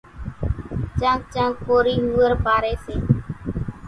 چانڪ 0.99 1.21
چانڪ 1.33 1.55
ڪورِي 1.67 1.95
ۿوُئر 2.09 2.31
پاريَ 2.45 2.73
سي۔ 2.83 2.95